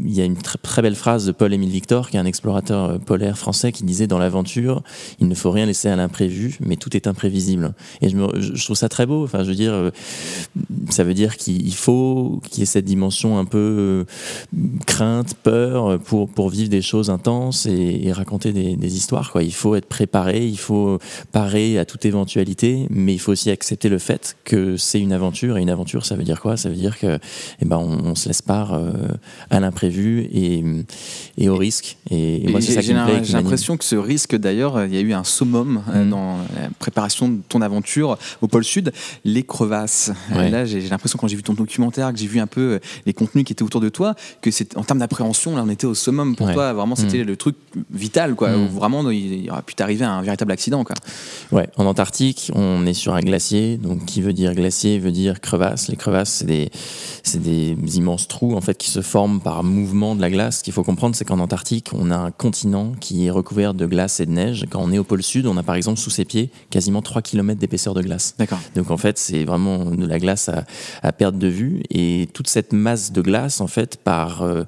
[0.05, 2.97] il y a une très belle phrase de Paul-Émile Victor, qui est un explorateur euh,
[2.99, 4.81] polaire français, qui disait dans l'aventure,
[5.19, 7.73] il ne faut rien laisser à l'imprévu, mais tout est imprévisible.
[8.01, 9.25] Et je, trouve ça très beau.
[9.25, 9.91] Enfin, je veux dire,
[10.89, 14.05] ça veut dire qu'il faut qu'il y ait cette dimension un peu
[14.87, 19.33] crainte, peur, pour, pour vivre des choses intenses et, raconter des, histoires.
[19.41, 20.92] Il faut être préparé, il faut
[21.31, 25.57] parer à toute éventualité, mais il faut aussi accepter le fait que c'est une aventure.
[25.57, 26.57] Et une aventure, ça veut dire quoi?
[26.57, 27.19] Ça veut dire que,
[27.61, 28.91] eh ben, on, se laisse part euh,
[29.49, 30.63] à l'imprévu et,
[31.37, 31.97] et, au risque.
[32.09, 35.23] Et, moi, c'est ça J'ai l'impression que ce risque, d'ailleurs, il y a eu un
[35.23, 36.09] summum euh, mm.
[36.09, 38.93] dans la préparation de ton aventure au pôle Sud,
[39.25, 40.11] les crevasses.
[40.31, 43.13] Là, j'ai l'impression quand j'ai vu ton documentaire, que j'ai vu un peu euh, les
[43.13, 45.93] contenus qui étaient autour de toi, que c'est en termes d'appréhension, là, on était au
[45.93, 46.73] summum pour toi.
[46.73, 47.27] Vraiment, c'était mm.
[47.27, 47.55] le truc
[47.91, 48.49] vital, quoi.
[48.49, 48.67] Mm.
[48.67, 50.82] vraiment, il, aurait pu t'arriver un véritable accident.
[51.51, 53.77] Ouais, en Antarctique, on est sur un glacier.
[53.77, 55.87] Donc, qui veut dire glacier veut dire crevasse.
[55.87, 56.71] Les crevasses, c'est des,
[57.23, 60.59] c'est des immenses trous en fait qui se forment par mouvement de la glace.
[60.59, 63.85] Ce qu'il faut comprendre, c'est qu'en Antarctique, on a un continent qui est recouvert de
[63.85, 64.65] glace et de neige.
[64.69, 67.21] Quand on est au pôle sud, on a par exemple sous ses pieds quasiment 3
[67.21, 68.35] km d'épaisseur de glace.
[68.37, 68.59] D'accord.
[68.75, 70.65] Donc en fait, c'est vraiment de la glace à,
[71.01, 71.83] à, perte de vue.
[71.89, 74.63] Et toute cette masse de glace, en fait, par, euh,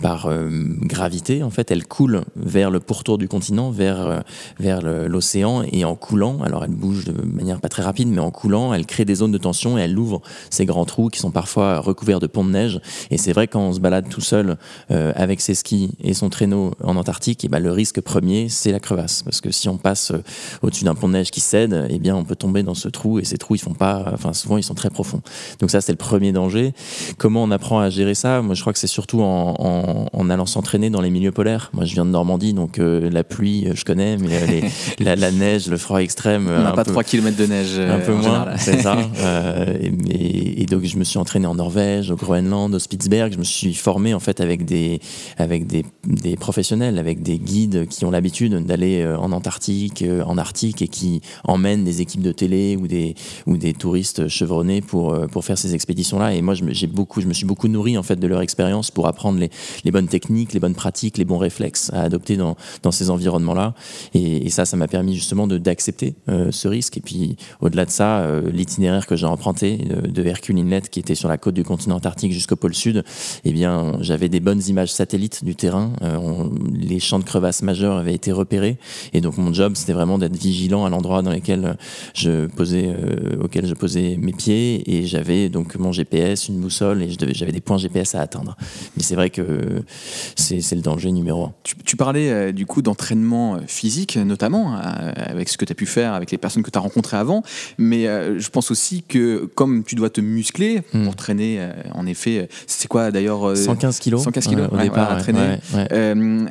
[0.00, 0.48] par euh,
[0.82, 4.20] gravité, en fait, elle coule vers le pourtour du continent, vers, euh,
[4.58, 8.30] vers l'océan et en coulant, alors elle bouge de manière pas très rapide, mais en
[8.30, 11.30] coulant, elle crée des zones de tension et elle ouvre ces grands trous qui sont
[11.30, 12.80] parfois recouverts de ponts de neige.
[13.10, 14.56] Et c'est vrai quand on se balade tout seul
[14.90, 18.48] euh, avec ses skis et son traîneau en Antarctique, et eh ben le risque premier
[18.48, 20.22] c'est la crevasse, parce que si on passe euh,
[20.62, 23.18] au-dessus d'un pont de neige qui cède, eh bien on peut tomber dans ce trou
[23.18, 25.22] et ces trous ils font pas, enfin souvent ils sont très profonds.
[25.60, 26.72] Donc ça c'est le premier danger.
[27.16, 28.42] Comment on apprend à gérer ça?
[28.42, 31.70] Moi je crois que c'est surtout en, allant s'entraîner dans les milieux polaires.
[31.72, 35.68] Moi je viens de Normandie, donc euh, la pluie je connais, mais la, la neige
[35.68, 36.48] le froid extrême.
[36.48, 37.78] On n'a pas 3 km de neige.
[37.78, 38.96] Un peu moins, c'est ça.
[39.20, 39.74] Euh,
[40.10, 43.32] et, donc, je me suis entraîné en Norvège, au Groenland, au Spitzberg.
[43.32, 45.00] Je me suis formé en fait avec des,
[45.38, 50.22] avec des, des professionnels, avec des guides qui ont l'habitude d'aller euh, en Antarctique, euh,
[50.24, 53.14] en Arctique et qui emmènent des équipes de télé ou des,
[53.46, 56.34] ou des touristes chevronnés pour, pour faire ces expéditions-là.
[56.34, 59.06] Et moi, je beaucoup, je me suis beaucoup nourri en fait de leur expérience pour
[59.06, 59.50] apprendre les,
[59.84, 63.74] les bonnes techniques, les bonnes pratiques, les bons réflexes à adopter dans, dans ces environnements-là.
[64.14, 66.96] Et, et ça, ça m'a permis justement d'accepter euh, ce risque.
[66.96, 71.14] Et puis, au-delà de ça, euh, l'itinéraire que j'ai emprunté de, Hercule Inlet, qui était
[71.14, 73.04] sur la côte du continent antarctique jusqu'au pôle sud,
[73.44, 75.92] eh bien, j'avais des bonnes images satellites du terrain.
[76.02, 78.78] Euh, les champs de crevasses majeurs avaient été repérés.
[79.12, 81.76] Et donc, mon job, c'était vraiment d'être vigilant à l'endroit dans lequel
[82.14, 82.94] je posais,
[83.42, 84.82] auquel je posais mes pieds.
[84.90, 88.56] Et j'avais donc mon GPS, une boussole, et j'avais des points GPS à atteindre.
[88.96, 89.82] Mais c'est vrai que
[90.36, 91.52] c'est le danger numéro un.
[91.62, 94.78] Tu, tu parlais du coup d'entraînement physique, notamment
[95.18, 97.42] avec ce que tu as pu faire, avec les personnes que tu as rencontrées avant.
[97.78, 101.14] Mais euh, je pense aussi que comme tu dois te muscler pour hmm.
[101.14, 105.12] traîner, euh, en effet, euh, c'est quoi d'ailleurs 115 kilos 115 kilos au départ.
[105.12, 105.58] à traîner.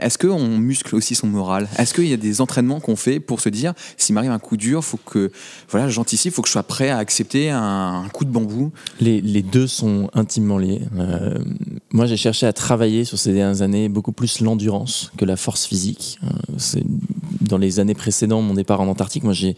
[0.02, 1.68] Est-ce qu'on muscle aussi son moral?
[1.78, 4.58] Est-ce qu'il y a des entraînements qu'on fait pour se dire s'il m'arrive un coup
[4.58, 5.32] dur, faut que
[5.70, 8.72] voilà, j'anticipe, faut que je sois prêt à accepter un, coup de bambou?
[9.00, 10.82] Les, les, deux sont intimement liés.
[11.92, 15.66] moi, j'ai cherché à travailler sur ces dernières années beaucoup plus l'endurance que la force
[15.66, 16.20] physique.
[17.42, 19.56] dans les années précédentes, mon départ en Antarctique, moi j'ai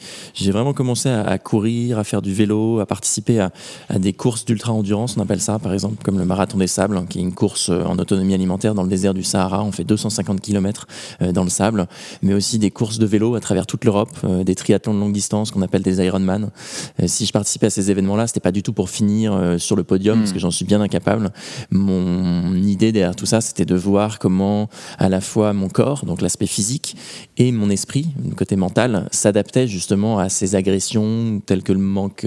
[0.51, 3.51] vraiment commencé à, courir, à faire du vélo, à participer à,
[3.89, 7.05] à des courses d'ultra-endurance, on appelle ça par exemple, comme le Marathon des Sables, hein,
[7.09, 9.63] qui est une course euh, en autonomie alimentaire dans le désert du Sahara.
[9.63, 10.87] On fait 250 km
[11.21, 11.87] euh, dans le sable,
[12.21, 15.13] mais aussi des courses de vélo à travers toute l'Europe, euh, des triathlons de longue
[15.13, 16.49] distance qu'on appelle des Ironman.
[17.05, 20.19] si je participais à ces événements-là, c'était pas du tout pour finir sur le podium,
[20.19, 20.33] parce hmm.
[20.33, 21.31] que j'en suis bien incapable.
[21.71, 26.21] Mon idée derrière tout ça, c'était de voir comment à la fois mon corps, donc
[26.21, 26.95] l'aspect physique,
[27.37, 32.25] et mon esprit, le côté mental, s'adaptait justement à ces agressions telles que le manque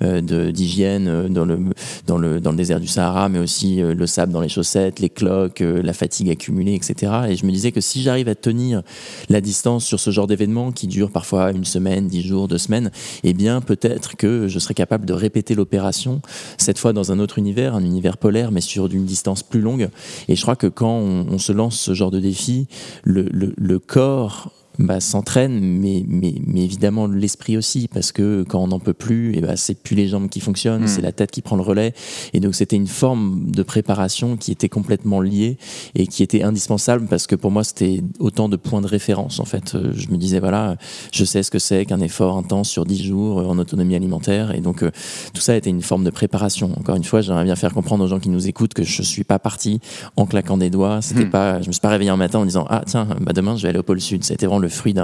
[0.00, 1.58] d'hygiène dans le,
[2.06, 5.10] dans, le, dans le désert du Sahara, mais aussi le sable dans les chaussettes, les
[5.10, 7.12] cloques, la fatigue accumulée, etc.
[7.28, 8.82] Et je me disais que si j'arrive à tenir
[9.28, 12.90] la distance sur ce genre d'événement qui dure parfois une semaine, dix jours, deux semaines,
[13.22, 16.20] eh bien peut-être que je serais capable de répéter l'opération,
[16.58, 19.88] cette fois dans un autre univers, un univers polaire, mais sur une distance plus longue.
[20.28, 22.68] Et je crois que quand on, se lance ce genre de défi,
[23.02, 28.68] le, le corps bah, s'entraîne, mais, mais, mais, évidemment l'esprit aussi, parce que quand on
[28.68, 30.88] n'en peut plus, et bah, c'est plus les jambes qui fonctionnent, hmm.
[30.88, 31.94] c'est la tête qui prend le relais.
[32.32, 35.58] Et donc c'était une forme de préparation qui était complètement liée
[35.94, 39.44] et qui était indispensable parce que pour moi c'était autant de points de référence en
[39.44, 39.74] fait.
[39.74, 40.76] Euh, je me disais voilà,
[41.12, 44.54] je sais ce que c'est qu'un effort intense sur 10 jours euh, en autonomie alimentaire
[44.54, 44.90] et donc euh,
[45.32, 46.72] tout ça était une forme de préparation.
[46.78, 49.24] Encore une fois, j'aimerais bien faire comprendre aux gens qui nous écoutent que je suis
[49.24, 49.80] pas parti
[50.16, 51.00] en claquant des doigts.
[51.00, 51.30] C'était hmm.
[51.30, 53.62] pas, je me suis pas réveillé un matin en disant ah tiens bah demain je
[53.62, 54.24] vais aller au pôle sud.
[54.24, 54.94] C'était vraiment le fruit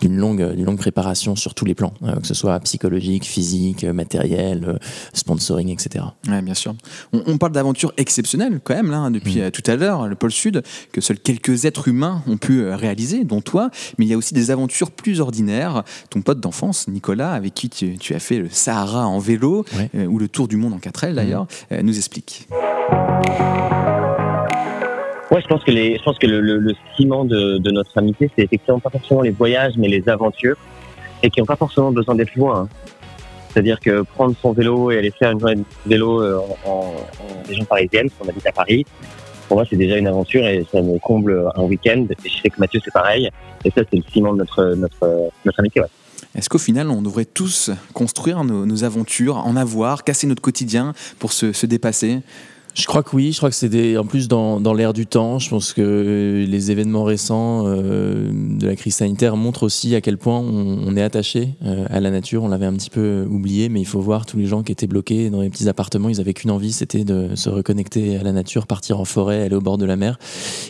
[0.00, 4.64] d'une longue, longue préparation sur tous les plans, euh, que ce soit psychologique, physique, matériel,
[4.66, 4.78] euh,
[5.14, 6.04] sponsoring, etc.
[6.28, 6.74] Ouais, bien sûr.
[7.12, 9.42] On, parle d'aventures exceptionnelles quand même, là, hein, depuis mm.
[9.42, 13.24] euh, tout à l'heure, le pôle Sud, que seuls quelques êtres humains ont pu réaliser,
[13.24, 15.84] dont toi, mais il y a aussi des aventures plus ordinaires.
[16.10, 19.64] Ton pote d'enfance, Nicolas, avec qui tu, as fait le Sahara en vélo,
[19.94, 21.80] ou le tour du monde en 4L d'ailleurs, mm.
[21.80, 22.48] nous explique.
[25.30, 28.30] Ouais, je pense que les, je pense que le, le, ciment de, de, notre amitié,
[28.36, 30.56] c'est effectivement pas forcément les voyages, mais les aventures,
[31.22, 32.60] et qui n'ont pas forcément besoin d'être loin.
[32.60, 32.68] Hein.
[33.50, 37.48] C'est-à-dire que prendre son vélo et aller faire une journée de vélo euh, en, en,
[37.48, 38.84] région parisienne, on habite à Paris,
[39.48, 42.06] pour moi, c'est déjà une aventure et ça me comble un week-end.
[42.24, 43.30] Et je sais que Mathieu, c'est pareil.
[43.64, 45.82] Et ça, c'est le ciment de notre, notre, notre amitié.
[45.82, 45.88] Ouais.
[46.34, 50.92] Est-ce qu'au final, on devrait tous construire nos, nos, aventures, en avoir, casser notre quotidien
[51.18, 52.20] pour se, se dépasser?
[52.76, 55.38] Je crois que oui, je crois que c'est en plus dans, dans l'air du temps.
[55.38, 60.18] Je pense que les événements récents euh, de la crise sanitaire montrent aussi à quel
[60.18, 62.44] point on, est attaché euh, à la nature.
[62.44, 64.86] On l'avait un petit peu oublié, mais il faut voir tous les gens qui étaient
[64.86, 66.10] bloqués dans les petits appartements.
[66.10, 69.56] Ils avaient qu'une envie, c'était de se reconnecter à la nature, partir en forêt, aller
[69.56, 70.18] au bord de la mer.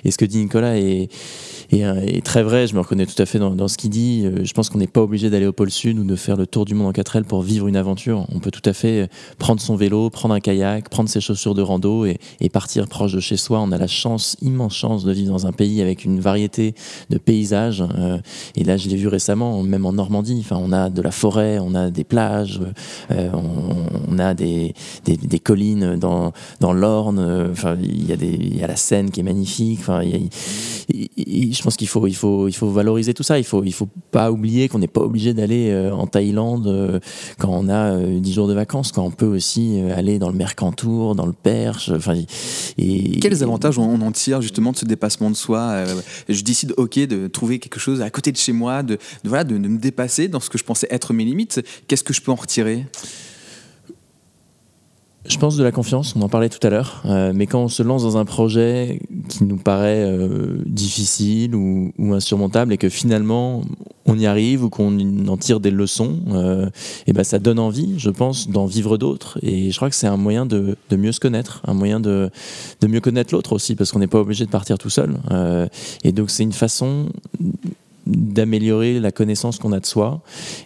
[0.05, 1.11] Et ce que dit Nicolas est
[2.25, 4.23] très vrai, je me reconnais tout à fait dans, ce qu'il dit.
[4.25, 6.47] Euh, je pense qu'on n'est pas obligé d'aller au pôle sud ou de faire le
[6.47, 8.27] tour du monde en 4L pour vivre une aventure.
[8.33, 9.07] On peut tout à fait euh,
[9.38, 12.18] prendre son vélo, prendre un kayak, prendre ses chaussures de rando et,
[12.50, 13.61] partir proche de chez soi.
[13.61, 16.74] On a la chance, immense chance de vivre dans un pays avec une variété
[17.11, 17.85] de paysages.
[17.98, 18.18] Euh,
[18.54, 20.38] et là, je l'ai vu récemment, même en Normandie.
[20.40, 22.61] Enfin, on a de la forêt, on a des plages,
[23.11, 27.48] on, a des, des, collines dans, dans l'Orne.
[27.50, 29.80] Enfin, il y, a y a la Seine qui est magnifique.
[29.80, 30.02] Enfin,
[30.88, 33.38] je pense qu'il faut, il faut, il faut valoriser tout ça.
[33.38, 37.00] Il faut, il faut pas oublier qu'on n'est pas obligé d'aller euh, en Thaïlande euh,
[37.38, 40.35] quand on a 10 euh, jours de vacances, quand on peut aussi aller dans le
[40.37, 41.86] Mercantour, dans le Perche.
[43.20, 45.85] Quels avantages on en tire justement de ce dépassement de soi
[46.29, 49.57] Je décide, ok, de trouver quelque chose à côté de chez moi, de, voilà, de
[49.57, 51.62] me dépasser dans ce que je pensais être mes limites.
[51.88, 52.87] Qu'est-ce que je peux en retirer?
[55.29, 57.69] Je pense de la confiance, on en parlait tout à l'heure, euh, mais quand on
[57.69, 63.62] se lance dans un projet qui nous paraît euh, difficile ou, insurmontable et que finalement
[64.07, 66.69] on y arrive ou qu'on en tire des leçons, euh,
[67.07, 69.39] et ben ça donne envie, je pense, d'en vivre d'autres.
[69.43, 72.31] Et je crois que c'est un moyen de, mieux se connaître, un moyen de,
[72.81, 75.17] de mieux connaître l'autre aussi, parce qu'on n'est pas obligé de partir tout seul.
[76.05, 77.09] et donc c'est une façon
[78.07, 80.23] d'améliorer la connaissance qu'on a de soi.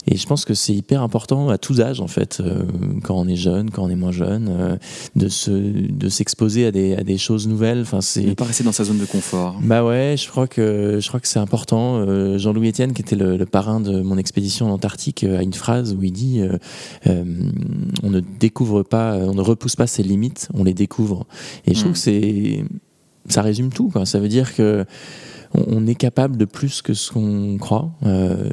[0.06, 2.64] Et je pense que c'est hyper important à tous âges, en fait, euh,
[3.02, 4.76] quand on est jeune, quand on est moins jeune, euh,
[5.16, 7.80] de, se, de s'exposer à des, à des choses nouvelles.
[7.80, 8.22] Enfin, c'est...
[8.22, 9.58] Ne pas rester dans sa zone de confort.
[9.62, 11.96] Bah ouais, je crois que, je crois que c'est important.
[11.96, 15.54] Euh, Jean-Louis Etienne, qui était le, le, parrain de mon expédition en Antarctique, a une
[15.54, 16.40] phrase où il dit
[17.06, 21.26] On ne découvre pas, on ne repousse pas ses limites, on les découvre.
[21.66, 21.94] Et je trouve hmm.
[21.94, 22.64] que c'est.
[23.28, 23.88] Ça résume tout.
[23.88, 24.06] Quoi.
[24.06, 24.84] Ça veut dire que
[25.54, 27.90] on, est capable de plus que ce qu'on croit.
[28.04, 28.48] Euh,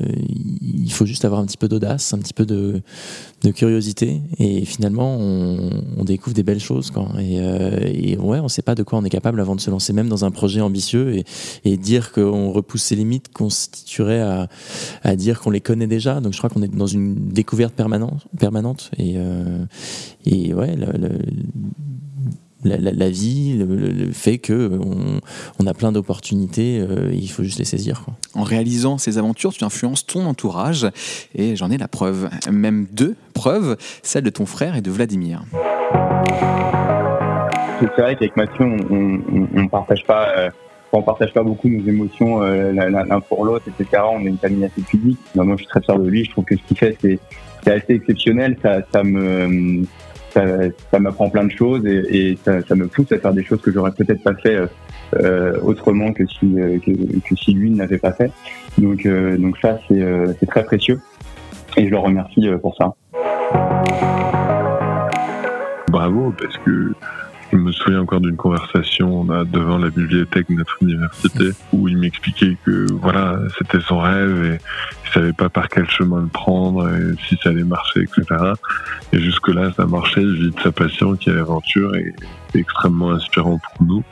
[0.62, 2.82] il faut juste avoir un petit peu d'audace, un petit peu de,
[3.54, 6.92] curiosité, et finalement, on, découvre des belles choses.
[6.92, 7.08] Quoi.
[7.18, 9.70] Euh, et, ouais, on ne sait pas de quoi on est capable avant de se
[9.70, 11.24] lancer même dans un projet ambitieux,
[11.64, 14.48] et, dire qu'on repousse ses limites constituerait
[15.04, 16.20] à, dire qu'on les connaît déjà.
[16.20, 19.64] Donc je crois qu'on est dans une découverte permanente, permanente et, euh,
[20.26, 20.76] et ouais,
[22.64, 24.80] la, vie le, fait que
[25.60, 28.06] on, a plein d'opportunités, euh, il faut juste les saisir.
[28.34, 30.88] En réalisant ces aventures, tu influences ton entourage
[31.36, 35.44] et j'en ai la preuve, même deux preuves, celle de ton frère et de Vladimir.
[37.80, 40.30] C'est vrai qu'avec Mathieu, on ne partage pas.
[40.38, 40.50] Euh,
[40.94, 44.02] on partage pas beaucoup nos émotions euh, l'un pour l'autre, etc.
[44.10, 45.20] On est une famille assez pudique.
[45.36, 46.24] moi, je suis très fier de lui.
[46.24, 47.20] Je trouve que ce qu'il fait, c'est
[47.72, 48.58] assez exceptionnel.
[48.64, 49.84] Ça, ça me
[50.92, 53.92] ça, m'apprend plein de choses et, ça, me pousse à faire des choses que j'aurais
[53.92, 54.60] peut-être pas fait
[55.64, 56.56] autrement que si
[57.36, 58.32] si lui n'avait pas fait.
[58.78, 61.00] Donc donc ça c'est très précieux
[61.78, 62.94] et je le remercie pour ça.
[65.90, 66.94] Bravo parce que
[67.52, 72.58] je me souviens encore d'une conversation devant la bibliothèque de notre université où il m'expliquait
[72.66, 74.58] que voilà, c'était son rêve et
[75.06, 78.54] il savait pas par quel chemin le prendre et si ça allait marcher, etc.
[79.14, 80.22] Et jusque-là, ça marchait.
[80.22, 82.14] Il vit de sa passion qui est l'aventure et
[82.52, 84.04] c'est extrêmement inspirant pour nous,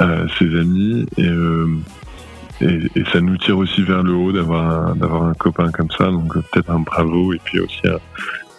[0.00, 1.06] euh, ses amis.
[1.18, 1.68] Euh,
[2.60, 5.90] et, et, ça nous tire aussi vers le haut d'avoir un, d'avoir un copain comme
[5.90, 6.06] ça.
[6.06, 7.82] Donc peut-être un bravo et puis aussi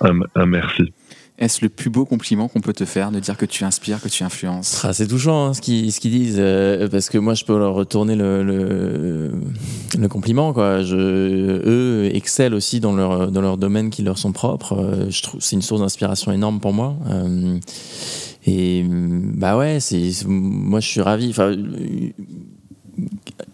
[0.01, 0.93] un, un merci.
[1.37, 4.07] Est-ce le plus beau compliment qu'on peut te faire de dire que tu inspires, que
[4.07, 4.85] tu influences?
[4.85, 8.15] Ah, C'est touchant hein, ce qu'ils disent, euh, parce que moi je peux leur retourner
[8.15, 9.31] le,
[10.09, 10.53] compliment.
[10.57, 14.77] Eux excellent aussi dans leur, dans leur domaine qui leur sont propres.
[14.79, 16.95] Euh, c'est une source d'inspiration énorme pour moi.
[17.09, 17.59] Euh,
[18.45, 19.79] et bah ouais,
[20.25, 21.33] moi je suis ravi.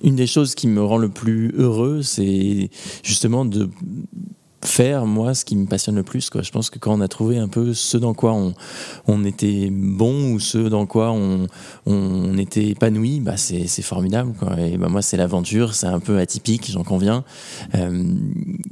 [0.04, 2.70] Une des choses qui me rend le plus heureux, c'est
[3.02, 3.70] justement de
[4.64, 6.30] faire, moi, ce qui me passionne le plus.
[6.30, 6.42] Quoi.
[6.42, 8.54] Je pense que quand on a trouvé un peu ce dans quoi on,
[9.08, 11.48] on était bon ou ce dans quoi on,
[11.86, 14.34] on était épanoui, bah c'est, formidable.
[14.38, 14.60] Quoi.
[14.60, 17.24] Et bah moi, c'est l'aventure, c'est un peu atypique, j'en conviens.
[17.76, 18.04] Euh,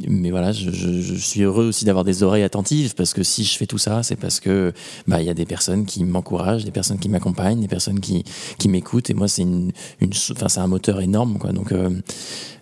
[0.08, 3.58] mais voilà, je, je, suis heureux aussi d'avoir des oreilles attentives parce que si je
[3.58, 4.74] fais tout ça, c'est parce que
[5.08, 8.24] bah, il y a des personnes qui m'encouragent, des personnes qui m'accompagnent, des personnes qui,
[8.58, 9.10] qui m'écoutent.
[9.10, 9.72] Et moi, c'est une,
[10.02, 11.38] une, c'est un moteur énorme.
[11.40, 11.52] Quoi.
[11.52, 11.90] Donc, euh,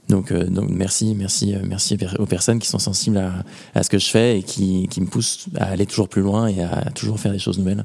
[0.09, 3.43] donc, euh, donc merci, merci, euh, merci aux personnes qui sont sensibles à,
[3.75, 6.47] à ce que je fais et qui, qui, me poussent à aller toujours plus loin
[6.47, 7.83] et à toujours faire des choses nouvelles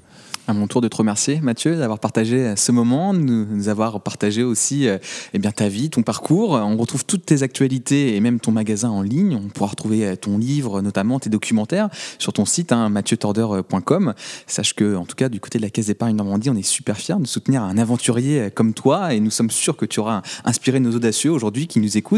[0.49, 4.43] à mon tour de te remercier, Mathieu, d'avoir partagé ce moment, de nous avoir partagé
[4.43, 4.99] aussi euh,
[5.35, 6.53] eh bien, ta vie, ton parcours.
[6.53, 9.37] On retrouve toutes tes actualités et même ton magasin en ligne.
[9.37, 14.15] On pourra retrouver euh, ton livre, notamment tes documentaires, sur ton site, hein, mathieutorder.com.
[14.47, 16.97] Sache que, en tout cas, du côté de la Caisse d'épargne Normandie, on est super
[16.97, 20.23] fiers de soutenir un aventurier euh, comme toi et nous sommes sûrs que tu auras
[20.45, 22.12] inspiré nos audacieux aujourd'hui qui nous écoutent,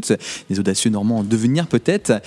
[0.51, 2.21] les audacieux normands en devenir peut-être.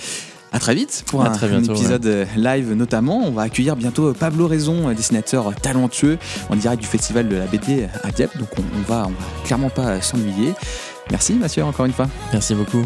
[0.50, 3.22] À très vite pour un, épisode euh, live notamment.
[3.26, 6.16] On va accueillir bientôt Pablo Raison, dessinateur talentueux,
[6.48, 8.38] en direct du festival de la BD à Dieppe.
[8.38, 10.54] Donc on, va, on va clairement pas s'ennuyer.
[11.10, 12.08] Merci Mathieu encore une fois.
[12.32, 12.82] Merci beaucoup.